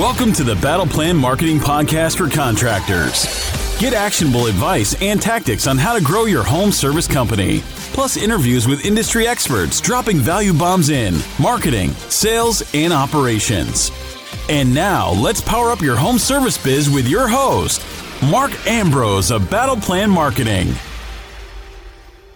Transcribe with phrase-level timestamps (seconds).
[0.00, 3.26] Welcome to the Battle Plan Marketing Podcast for contractors.
[3.78, 7.60] Get actionable advice and tactics on how to grow your home service company,
[7.92, 13.90] plus interviews with industry experts dropping value bombs in marketing, sales, and operations.
[14.48, 17.84] And now, let's power up your home service biz with your host,
[18.22, 20.72] Mark Ambrose of Battle Plan Marketing.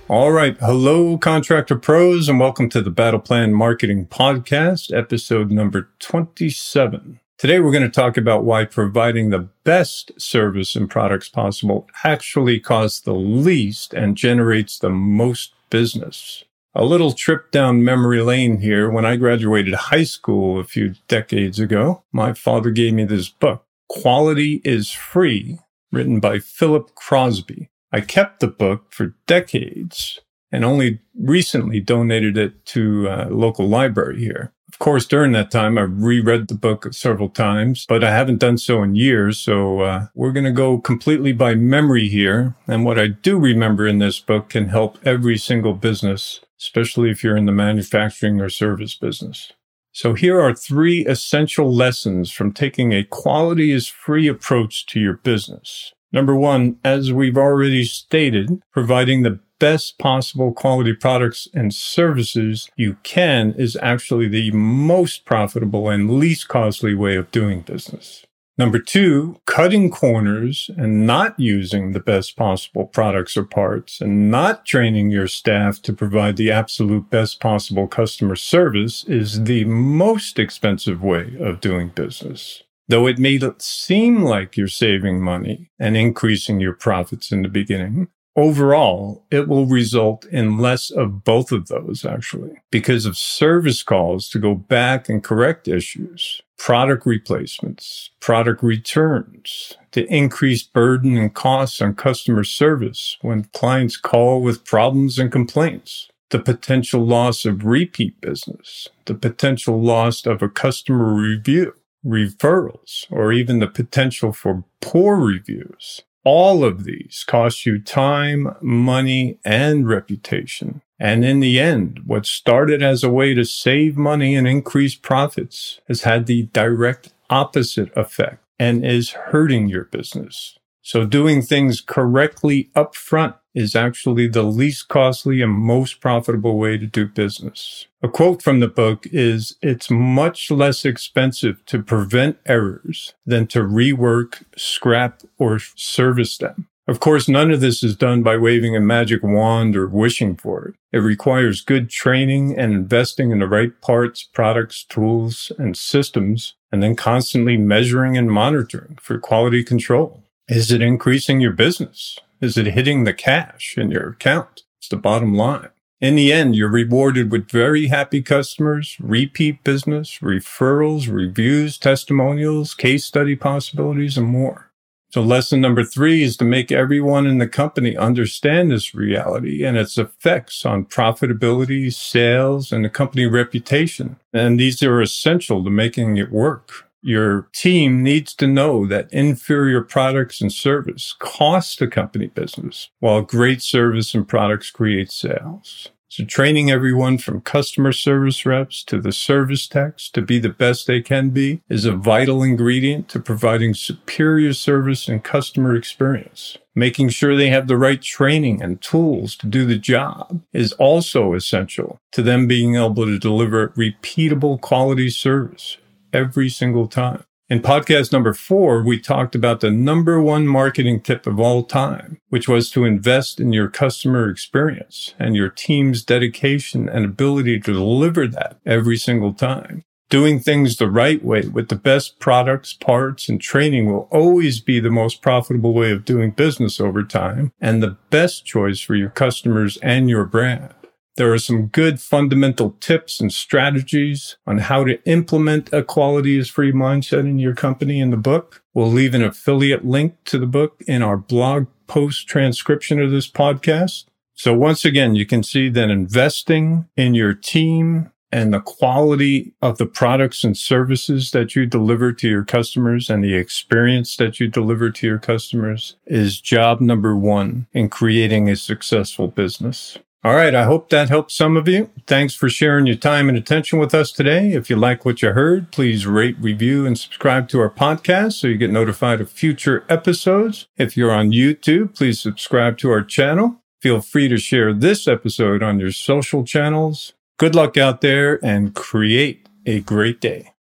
[0.08, 0.54] All right.
[0.58, 7.20] Hello, contractor pros, and welcome to the Battle Plan Marketing Podcast, episode number 27.
[7.36, 12.60] Today, we're going to talk about why providing the best service and products possible actually
[12.60, 16.44] costs the least and generates the most business.
[16.76, 18.88] A little trip down memory lane here.
[18.88, 23.64] When I graduated high school a few decades ago, my father gave me this book,
[23.88, 25.58] Quality is Free,
[25.90, 27.68] written by Philip Crosby.
[27.90, 30.20] I kept the book for decades
[30.52, 34.52] and only recently donated it to a local library here.
[34.74, 38.58] Of course, during that time, I reread the book several times, but I haven't done
[38.58, 39.38] so in years.
[39.38, 42.56] So uh, we're going to go completely by memory here.
[42.66, 47.22] And what I do remember in this book can help every single business, especially if
[47.22, 49.52] you're in the manufacturing or service business.
[49.92, 55.18] So here are three essential lessons from taking a quality is free approach to your
[55.18, 55.92] business.
[56.10, 62.96] Number one, as we've already stated, providing the best possible quality products and services you
[63.02, 68.24] can is actually the most profitable and least costly way of doing business.
[68.56, 74.64] Number two, cutting corners and not using the best possible products or parts and not
[74.64, 81.02] training your staff to provide the absolute best possible customer service is the most expensive
[81.02, 82.62] way of doing business.
[82.86, 88.08] Though it may seem like you're saving money and increasing your profits in the beginning,
[88.36, 94.28] overall, it will result in less of both of those actually because of service calls
[94.30, 101.80] to go back and correct issues, product replacements, product returns, the increased burden and costs
[101.80, 108.20] on customer service when clients call with problems and complaints the potential loss of repeat
[108.20, 115.16] business, the potential loss of a customer review, referrals, or even the potential for poor
[115.16, 116.02] reviews.
[116.24, 120.80] All of these cost you time, money, and reputation.
[120.98, 125.80] And in the end, what started as a way to save money and increase profits
[125.88, 130.58] has had the direct opposite effect and is hurting your business.
[130.82, 136.76] So doing things correctly up front is actually the least costly and most profitable way
[136.76, 137.86] to do business.
[138.02, 143.60] A quote from the book is, it's much less expensive to prevent errors than to
[143.60, 146.68] rework, scrap, or service them.
[146.86, 150.66] Of course, none of this is done by waving a magic wand or wishing for
[150.66, 150.74] it.
[150.92, 156.82] It requires good training and investing in the right parts, products, tools, and systems, and
[156.82, 160.24] then constantly measuring and monitoring for quality control.
[160.46, 162.18] Is it increasing your business?
[162.44, 164.64] Is it hitting the cash in your account?
[164.78, 165.70] It's the bottom line.
[165.98, 173.06] In the end, you're rewarded with very happy customers, repeat business, referrals, reviews, testimonials, case
[173.06, 174.70] study possibilities, and more.
[175.08, 179.78] So lesson number three is to make everyone in the company understand this reality and
[179.78, 184.16] its effects on profitability, sales, and the company reputation.
[184.34, 186.90] And these are essential to making it work.
[187.06, 193.20] Your team needs to know that inferior products and service cost the company business, while
[193.20, 195.90] great service and products create sales.
[196.08, 200.86] So training everyone from customer service reps to the service techs to be the best
[200.86, 206.56] they can be is a vital ingredient to providing superior service and customer experience.
[206.74, 211.34] Making sure they have the right training and tools to do the job is also
[211.34, 215.76] essential to them being able to deliver repeatable quality service
[216.14, 217.24] every single time.
[217.50, 222.18] In podcast number four, we talked about the number one marketing tip of all time,
[222.30, 227.72] which was to invest in your customer experience and your team's dedication and ability to
[227.74, 229.84] deliver that every single time.
[230.08, 234.80] Doing things the right way with the best products, parts, and training will always be
[234.80, 239.10] the most profitable way of doing business over time and the best choice for your
[239.10, 240.72] customers and your brand.
[241.16, 246.50] There are some good fundamental tips and strategies on how to implement a quality is
[246.50, 248.64] free mindset in your company in the book.
[248.74, 253.30] We'll leave an affiliate link to the book in our blog post transcription of this
[253.30, 254.06] podcast.
[254.34, 259.78] So once again, you can see that investing in your team and the quality of
[259.78, 264.48] the products and services that you deliver to your customers and the experience that you
[264.48, 269.98] deliver to your customers is job number one in creating a successful business.
[270.24, 270.54] All right.
[270.54, 271.90] I hope that helps some of you.
[272.06, 274.52] Thanks for sharing your time and attention with us today.
[274.52, 278.46] If you like what you heard, please rate, review, and subscribe to our podcast so
[278.46, 280.66] you get notified of future episodes.
[280.78, 283.56] If you're on YouTube, please subscribe to our channel.
[283.82, 287.12] Feel free to share this episode on your social channels.
[287.38, 290.52] Good luck out there and create a great day.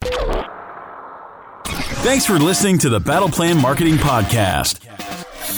[2.04, 4.82] Thanks for listening to the Battle Plan Marketing Podcast.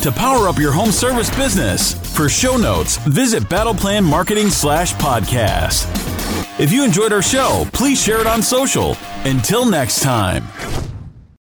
[0.01, 4.93] To power up your home service business, for show notes, visit Battle Plan Marketing slash
[4.95, 5.89] podcast.
[6.59, 8.95] If you enjoyed our show, please share it on social.
[9.23, 10.43] Until next time.